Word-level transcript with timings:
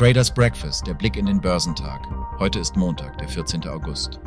Traders 0.00 0.32
Breakfast, 0.32 0.86
der 0.86 0.94
Blick 0.94 1.16
in 1.16 1.26
den 1.26 1.42
Börsentag. 1.42 2.00
Heute 2.38 2.58
ist 2.58 2.74
Montag, 2.74 3.18
der 3.18 3.28
14. 3.28 3.68
August. 3.68 4.18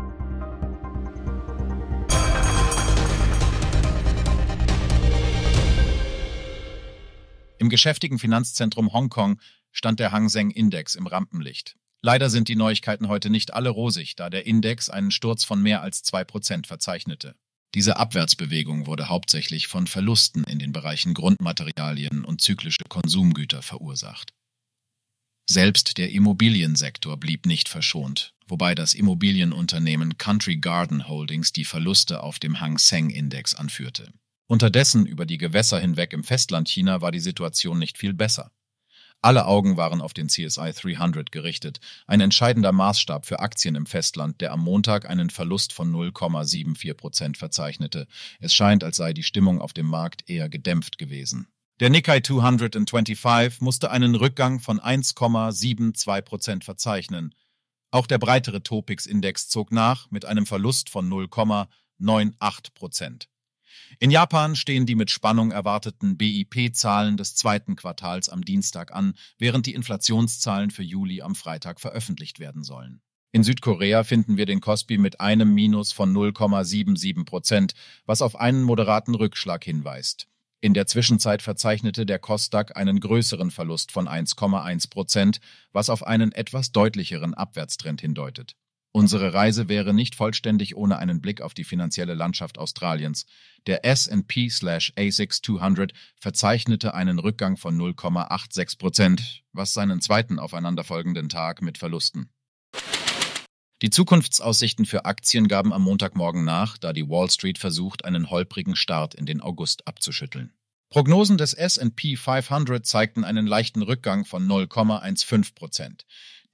Im 7.57 7.70
geschäftigen 7.70 8.20
Finanzzentrum 8.20 8.94
Hongkong 8.94 9.42
stand 9.71 9.99
der 9.99 10.12
Hang 10.12 10.29
Seng 10.29 10.51
Index 10.51 10.94
im 10.94 11.07
Rampenlicht. 11.07 11.76
Leider 12.03 12.29
sind 12.29 12.49
die 12.49 12.55
Neuigkeiten 12.55 13.08
heute 13.08 13.31
nicht 13.31 13.55
alle 13.55 13.69
rosig, 13.69 14.15
da 14.15 14.29
der 14.29 14.46
Index 14.46 14.92
einen 14.92 15.10
Sturz 15.10 15.44
von 15.44 15.60
mehr 15.60 15.81
als 15.81 16.03
2% 16.03 16.67
verzeichnete. 16.67 17.34
Diese 17.73 17.98
Abwärtsbewegung 17.98 18.85
wurde 18.85 19.09
hauptsächlich 19.09 19.67
von 19.67 19.87
Verlusten 19.87 20.43
in 20.43 20.59
den 20.59 20.71
Bereichen 20.71 21.15
Grundmaterialien 21.15 22.26
und 22.26 22.41
zyklische 22.41 22.84
Konsumgüter 22.87 23.63
verursacht. 23.63 24.35
Selbst 25.53 25.99
der 25.99 26.09
Immobiliensektor 26.09 27.16
blieb 27.16 27.45
nicht 27.45 27.70
verschont, 27.70 28.34
wobei 28.48 28.73
das 28.73 28.95
Immobilienunternehmen 28.95 30.17
Country 30.17 30.57
Garden 30.57 31.07
Holdings 31.07 31.53
die 31.53 31.63
Verluste 31.63 32.23
auf 32.23 32.39
dem 32.39 32.59
Hang 32.59 32.79
Seng 32.79 33.12
Index 33.12 33.53
anführte. 33.53 34.12
Unterdessen 34.48 35.05
über 35.05 35.27
die 35.27 35.38
Gewässer 35.38 35.79
hinweg 35.79 36.12
im 36.13 36.23
Festland 36.23 36.70
China 36.70 37.02
war 37.02 37.12
die 37.12 37.20
Situation 37.20 37.77
nicht 37.77 37.99
viel 37.99 38.16
besser. 38.16 38.49
Alle 39.21 39.45
Augen 39.45 39.77
waren 39.77 40.02
auf 40.02 40.16
den 40.16 40.27
CSI 40.27 40.71
300 40.73 41.31
gerichtet, 41.31 41.79
ein 42.07 42.20
entscheidender 42.20 42.71
Maßstab 42.71 43.27
für 43.27 43.40
Aktien 43.40 43.76
im 43.76 43.85
Festland, 43.85 44.41
der 44.41 44.54
am 44.54 44.62
Montag 44.62 45.07
einen 45.07 45.29
Verlust 45.29 45.71
von 45.71 45.93
0,74 45.93 46.95
Prozent 46.95 47.38
verzeichnete. 47.38 48.07
Es 48.40 48.55
scheint, 48.55 48.84
als 48.84 48.98
sei 48.98 49.13
die 49.13 49.21
Stimmung 49.21 49.62
auf 49.62 49.73
dem 49.73 49.85
Markt 49.85 50.27
eher 50.27 50.49
gedämpft 50.49 50.98
gewesen. 50.98 51.48
Der 51.84 51.89
Nikkei 51.89 52.21
225 52.21 53.59
musste 53.59 53.91
einen 53.91 54.15
Rückgang 54.15 54.62
von 54.62 54.79
1,72 54.79 56.21
Prozent 56.21 56.63
verzeichnen. 56.63 57.35
Auch 57.91 58.07
der 58.07 58.20
breitere 58.20 58.63
Topix-Index 58.63 59.49
zog 59.49 59.73
nach 59.73 60.09
mit 60.09 60.23
einem 60.23 60.45
Verlust 60.45 60.90
von 60.90 61.09
0,98 61.09 62.73
Prozent. 62.73 63.27
In 63.99 64.12
Japan 64.12 64.56
stehen 64.56 64.86
die 64.86 64.95
mit 64.95 65.12
Spannung 65.12 65.52
erwarteten 65.52 66.16
BIP-Zahlen 66.16 67.17
des 67.17 67.36
zweiten 67.36 67.75
Quartals 67.75 68.30
am 68.30 68.45
Dienstag 68.45 68.94
an, 68.94 69.14
während 69.38 69.66
die 69.66 69.73
Inflationszahlen 69.73 70.72
für 70.72 70.84
Juli 70.84 71.22
am 71.22 71.36
Freitag 71.36 71.81
veröffentlicht 71.81 72.40
werden 72.40 72.64
sollen. 72.64 73.02
In 73.34 73.44
Südkorea 73.44 74.06
finden 74.06 74.38
wir 74.38 74.45
den 74.45 74.62
Kospi 74.62 74.97
mit 74.97 75.20
einem 75.20 75.53
Minus 75.53 75.92
von 75.92 76.14
0,77 76.16 77.25
Prozent, 77.25 77.73
was 78.06 78.22
auf 78.22 78.38
einen 78.38 78.64
moderaten 78.64 79.16
Rückschlag 79.16 79.66
hinweist. 79.66 80.30
In 80.64 80.73
der 80.73 80.88
Zwischenzeit 80.88 81.42
verzeichnete 81.42 82.06
der 82.06 82.19
Kosdaq 82.19 82.78
einen 82.78 83.02
größeren 83.02 83.52
Verlust 83.52 83.92
von 83.92 84.08
1,1 84.08 84.89
Prozent, 84.89 85.42
was 85.73 85.89
auf 85.89 86.08
einen 86.08 86.31
etwas 86.31 86.72
deutlicheren 86.72 87.33
Abwärtstrend 87.33 88.00
hindeutet. 88.00 88.56
Unsere 88.94 89.34
Reise 89.34 89.67
wäre 89.67 89.94
nicht 89.94 90.16
vollständig 90.16 90.78
ohne 90.78 91.00
einen 91.00 91.19
Blick 91.19 91.41
auf 91.41 91.53
die 91.53 91.66
finanzielle 91.66 92.14
Landschaft 92.14 92.58
Australiens. 92.58 93.25
Der 93.67 93.84
S&P/ASX 93.84 95.41
200 95.41 95.91
verzeichnete 96.16 96.94
einen 96.94 97.19
Rückgang 97.19 97.58
von 97.58 97.78
0,86 97.78 98.78
Prozent, 98.78 99.44
was 99.52 99.73
seinen 99.73 100.00
zweiten 100.00 100.39
aufeinanderfolgenden 100.39 101.28
Tag 101.28 101.61
mit 101.61 101.78
Verlusten. 101.78 102.33
Die 103.84 103.89
Zukunftsaussichten 103.89 104.86
für 104.86 105.03
Aktien 105.03 105.50
gaben 105.50 105.73
am 105.73 105.81
Montagmorgen 105.81 106.45
nach, 106.45 106.78
da 106.78 106.94
die 106.94 107.09
Wall 107.09 107.30
Street 107.30 107.58
versucht, 107.58 108.06
einen 108.06 108.30
holprigen 108.30 108.78
Start 108.78 109.14
in 109.14 109.25
den 109.25 109.42
August 109.42 109.86
abzuschütteln. 109.86 110.53
Prognosen 110.90 111.38
des 111.38 111.53
S&P 111.53 112.16
500 112.16 112.86
zeigten 112.86 113.25
einen 113.25 113.45
leichten 113.45 113.81
Rückgang 113.81 114.23
von 114.23 114.48
0,15 114.48 115.53
Prozent. 115.53 116.06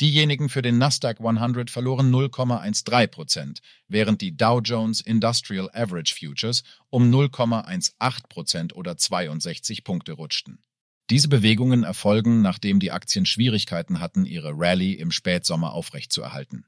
Diejenigen 0.02 0.50
für 0.50 0.64
den 0.64 0.80
Nasdaq 0.80 1.20
100 1.20 1.70
verloren 1.70 2.12
0,13 2.12 3.08
Prozent, 3.10 3.62
während 3.88 4.22
die 4.22 4.36
Dow 4.36 4.60
Jones 4.60 5.00
Industrial 5.00 5.70
Average 5.72 6.16
Futures 6.16 6.64
um 6.90 7.12
0,18 7.12 8.28
Prozent 8.28 8.76
oder 8.76 8.98
62 8.98 9.84
Punkte 9.84 10.14
rutschten. 10.14 10.64
Diese 11.12 11.28
Bewegungen 11.28 11.84
erfolgen, 11.84 12.42
nachdem 12.42 12.80
die 12.80 12.92
Aktien 12.92 13.28
Schwierigkeiten 13.28 14.00
hatten, 14.00 14.26
ihre 14.26 14.54
Rallye 14.56 14.94
im 14.94 15.12
Spätsommer 15.12 15.74
aufrechtzuerhalten. 15.74 16.66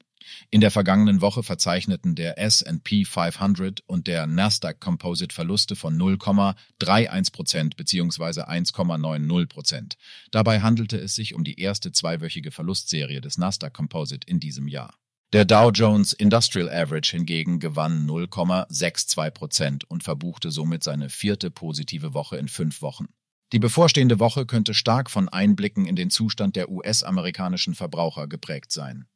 In 0.50 0.62
der 0.62 0.72
vergangenen 0.72 1.22
Woche 1.22 1.44
verzeichneten 1.44 2.16
der 2.16 2.40
S&P 2.40 3.06
500 3.06 3.82
und 3.88 4.08
der 4.08 4.28
Nasdaq 4.28 4.80
Composite 4.80 5.34
Verluste 5.34 5.76
von 5.76 5.98
0,31 5.98 7.32
Prozent 7.32 7.78
bzw. 7.78 8.42
1,90 8.42 9.46
Prozent. 9.48 9.98
Dabei 10.32 10.62
handelte 10.62 10.98
es 10.98 11.16
sich 11.16 11.34
um 11.34 11.44
die 11.44 11.60
erste 11.60 11.92
zweiwöchige 11.92 12.52
Verlustserie 12.52 13.22
des 13.22 13.38
Nasdaq 13.38 13.74
Composite 13.74 14.28
in 14.28 14.40
diesem 14.40 14.68
Jahr. 14.68 14.96
Der 15.34 15.46
Dow 15.46 15.72
Jones 15.72 16.12
Industrial 16.12 16.70
Average 16.70 17.16
hingegen 17.16 17.60
gewann 17.60 18.06
0,62 18.06 19.32
Prozent 19.32 19.90
und 19.90 20.04
verbuchte 20.04 20.52
somit 20.52 20.84
seine 20.84 21.10
vierte 21.10 21.50
positive 21.50 22.14
Woche 22.14 22.36
in 22.36 22.50
fünf 22.50 22.82
Wochen. 22.82 23.06
Die 23.54 23.60
bevorstehende 23.60 24.20
Woche 24.20 24.46
könnte 24.46 24.74
stark 24.74 25.10
von 25.10 25.30
Einblicken 25.30 25.86
in 25.86 25.96
den 25.96 26.10
Zustand 26.10 26.56
der 26.56 26.70
US-amerikanischen 26.70 27.76
Verbraucher 27.76 28.28
geprägt 28.28 28.72
sein. 28.72 29.08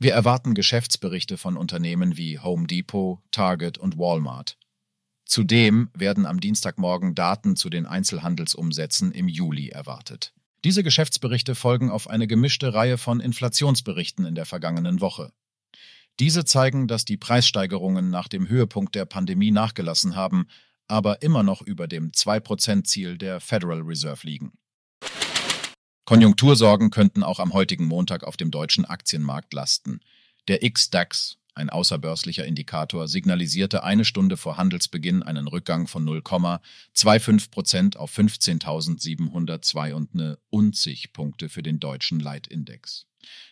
Wir 0.00 0.12
erwarten 0.12 0.54
Geschäftsberichte 0.54 1.36
von 1.36 1.56
Unternehmen 1.56 2.16
wie 2.16 2.38
Home 2.38 2.68
Depot, 2.68 3.18
Target 3.32 3.78
und 3.78 3.98
Walmart. 3.98 4.56
Zudem 5.24 5.90
werden 5.92 6.24
am 6.24 6.38
Dienstagmorgen 6.38 7.16
Daten 7.16 7.56
zu 7.56 7.68
den 7.68 7.84
Einzelhandelsumsätzen 7.84 9.10
im 9.10 9.26
Juli 9.26 9.70
erwartet. 9.70 10.32
Diese 10.64 10.84
Geschäftsberichte 10.84 11.56
folgen 11.56 11.90
auf 11.90 12.08
eine 12.08 12.28
gemischte 12.28 12.74
Reihe 12.74 12.96
von 12.96 13.18
Inflationsberichten 13.18 14.24
in 14.24 14.36
der 14.36 14.46
vergangenen 14.46 15.00
Woche. 15.00 15.32
Diese 16.20 16.44
zeigen, 16.44 16.86
dass 16.86 17.04
die 17.04 17.16
Preissteigerungen 17.16 18.08
nach 18.08 18.28
dem 18.28 18.48
Höhepunkt 18.48 18.94
der 18.94 19.04
Pandemie 19.04 19.50
nachgelassen 19.50 20.14
haben, 20.14 20.46
aber 20.86 21.22
immer 21.22 21.42
noch 21.42 21.60
über 21.60 21.88
dem 21.88 22.12
2%-Ziel 22.12 23.18
der 23.18 23.40
Federal 23.40 23.82
Reserve 23.82 24.26
liegen. 24.26 24.52
Konjunktursorgen 26.08 26.88
könnten 26.88 27.22
auch 27.22 27.38
am 27.38 27.52
heutigen 27.52 27.84
Montag 27.84 28.24
auf 28.24 28.38
dem 28.38 28.50
deutschen 28.50 28.86
Aktienmarkt 28.86 29.52
lasten. 29.52 30.00
Der 30.48 30.60
XDAX, 30.60 31.36
ein 31.54 31.68
außerbörslicher 31.68 32.46
Indikator, 32.46 33.08
signalisierte 33.08 33.84
eine 33.84 34.06
Stunde 34.06 34.38
vor 34.38 34.56
Handelsbeginn 34.56 35.22
einen 35.22 35.48
Rückgang 35.48 35.86
von 35.86 36.08
0,25 36.08 37.50
Prozent 37.50 37.98
auf 37.98 38.16
15.702 38.16 41.12
Punkte 41.12 41.50
für 41.50 41.62
den 41.62 41.78
deutschen 41.78 42.20
Leitindex. 42.20 43.04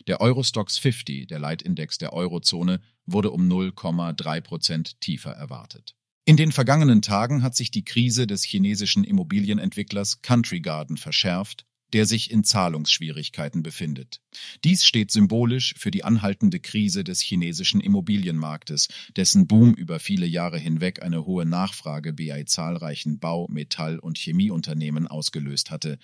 Der 0.07 0.23
Eurostox 0.23 0.79
50, 0.79 1.27
der 1.27 1.39
Leitindex 1.39 1.99
der 1.99 2.15
Eurozone, 2.15 2.81
wurde 3.05 3.33
um 3.33 3.53
0,3 3.53 4.41
Prozent 4.41 4.99
tiefer 5.03 5.33
erwartet. 5.33 5.95
In 6.25 6.39
den 6.39 6.53
vergangenen 6.53 7.03
Tagen 7.03 7.43
hat 7.43 7.55
sich 7.55 7.71
die 7.71 7.85
Krise 7.85 8.27
des 8.27 8.45
chinesischen 8.45 9.05
Immobilienentwicklers 9.05 10.23
Country 10.23 10.61
Garden 10.61 10.97
verschärft 10.97 11.67
der 11.93 12.07
sich 12.07 12.31
in 12.31 12.45
Zahlungsschwierigkeiten 12.45 13.63
befindet. 13.63 14.21
Dies 14.65 14.85
steht 14.85 15.11
symbolisch 15.11 15.75
für 15.77 15.91
die 15.91 16.05
anhaltende 16.05 16.61
Krise 16.61 17.05
des 17.05 17.21
chinesischen 17.21 17.81
Immobilienmarktes, 17.81 18.89
dessen 19.17 19.47
Boom 19.47 19.75
über 19.75 19.99
viele 19.99 20.27
Jahre 20.27 20.59
hinweg 20.59 21.03
eine 21.03 21.27
hohe 21.27 21.47
Nachfrage 21.47 22.13
bei 22.13 22.45
zahlreichen 22.45 23.19
Bau-, 23.19 23.49
Metall- 23.49 23.99
und 23.99 24.19
Chemieunternehmen 24.19 25.07
ausgelöst 25.07 25.71
hatte. 25.71 25.99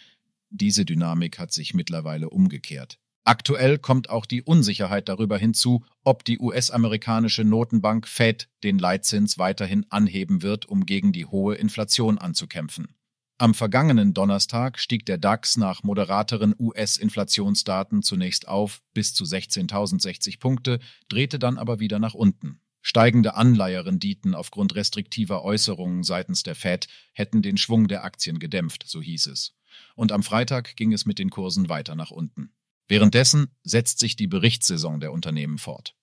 Diese 0.51 0.85
Dynamik 0.85 1.39
hat 1.39 1.53
sich 1.53 1.75
mittlerweile 1.75 2.31
umgekehrt. 2.31 2.99
Aktuell 3.25 3.79
kommt 3.79 4.11
auch 4.11 4.27
die 4.27 4.43
Unsicherheit 4.43 5.09
darüber 5.09 5.39
hinzu, 5.39 5.85
ob 6.03 6.25
die 6.25 6.41
US-amerikanische 6.41 7.45
Notenbank 7.45 8.09
Fed 8.09 8.49
den 8.65 8.79
Leitzins 8.79 9.39
weiterhin 9.39 9.87
anheben 9.91 10.43
wird, 10.43 10.67
um 10.67 10.87
gegen 10.87 11.13
die 11.13 11.27
hohe 11.27 11.55
Inflation 11.55 12.19
anzukämpfen. 12.19 12.89
Am 13.39 13.55
vergangenen 13.55 14.15
Donnerstag 14.15 14.79
stieg 14.79 15.05
der 15.07 15.19
DAX 15.19 15.57
nach 15.57 15.83
moderateren 15.83 16.55
US-Inflationsdaten 16.59 18.03
zunächst 18.03 18.47
auf 18.47 18.83
bis 18.95 19.15
zu 19.15 19.25
16.060 19.25 20.39
Punkte, 20.39 20.79
drehte 21.09 21.39
dann 21.39 21.59
aber 21.59 21.81
wieder 21.81 21.99
nach 21.99 22.15
unten. 22.15 22.61
Steigende 22.83 23.35
Anleiherenditen 23.35 24.35
aufgrund 24.35 24.75
restriktiver 24.75 25.45
Äußerungen 25.45 26.03
seitens 26.03 26.43
der 26.43 26.57
Fed 26.57 26.89
hätten 27.13 27.41
den 27.41 27.57
Schwung 27.57 27.87
der 27.87 28.05
Aktien 28.05 28.39
gedämpft, 28.39 28.85
so 28.87 29.01
hieß 29.01 29.27
es. 29.27 29.55
Und 29.95 30.13
am 30.13 30.23
Freitag 30.23 30.77
ging 30.77 30.93
es 30.93 31.07
mit 31.07 31.19
den 31.19 31.31
Kursen 31.31 31.69
weiter 31.69 31.95
nach 31.95 32.11
unten. 32.11 32.53
Währenddessen 32.89 33.49
setzt 33.63 34.01
sich 34.01 34.17
die 34.17 34.27
Berichtssaison 34.27 35.01
der 35.01 35.13
Unternehmen 35.13 35.59
fort. 35.59 35.97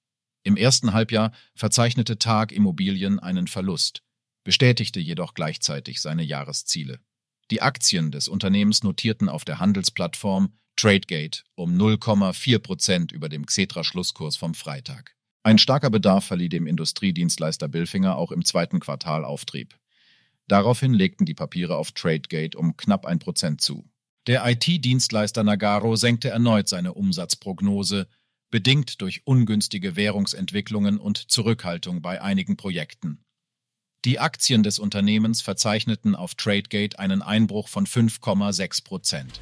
Im 0.43 0.55
ersten 0.55 0.93
Halbjahr 0.93 1.33
verzeichnete 1.53 2.17
Tag 2.17 2.51
Immobilien 2.53 3.19
einen 3.19 3.47
Verlust, 3.47 4.03
bestätigte 4.45 5.01
jedoch 5.01 5.33
gleichzeitig 5.33 6.01
seine 6.01 6.23
Jahresziele. 6.23 6.99
Die 7.51 7.61
Aktien 7.61 8.11
des 8.11 8.27
Unternehmens 8.27 8.83
notierten 8.83 9.27
auf 9.27 9.43
der 9.43 9.59
Handelsplattform 9.59 10.53
Tradegate 10.75 11.43
um 11.55 11.75
0,4 11.75 12.59
Prozent 12.59 13.11
über 13.11 13.27
dem 13.27 13.45
Xetra-Schlusskurs 13.45 14.37
vom 14.37 14.53
Freitag. 14.53 15.15
Ein 15.43 15.57
starker 15.57 15.89
Bedarf 15.89 16.25
verlieh 16.25 16.49
dem 16.49 16.67
Industriedienstleister 16.67 17.67
Billfinger 17.67 18.17
auch 18.17 18.31
im 18.31 18.45
zweiten 18.45 18.79
Quartal 18.79 19.25
Auftrieb. 19.25 19.77
Daraufhin 20.47 20.93
legten 20.93 21.25
die 21.25 21.33
Papiere 21.33 21.75
auf 21.75 21.91
Tradegate 21.91 22.57
um 22.57 22.77
knapp 22.77 23.05
ein 23.05 23.19
Prozent 23.19 23.61
zu. 23.61 23.89
Der 24.27 24.45
IT-Dienstleister 24.47 25.43
Nagaro 25.43 25.95
senkte 25.95 26.29
erneut 26.29 26.67
seine 26.67 26.93
Umsatzprognose, 26.93 28.07
bedingt 28.51 29.01
durch 29.01 29.25
ungünstige 29.25 29.95
Währungsentwicklungen 29.95 30.99
und 30.99 31.31
Zurückhaltung 31.31 32.01
bei 32.01 32.21
einigen 32.21 32.57
Projekten. 32.57 33.23
Die 34.05 34.17
Aktien 34.17 34.63
des 34.63 34.79
Unternehmens 34.79 35.41
verzeichneten 35.41 36.15
auf 36.15 36.33
Tradegate 36.35 36.97
einen 36.97 37.21
Einbruch 37.21 37.67
von 37.67 37.85
5,6 37.85 38.85
Prozent. 38.85 39.41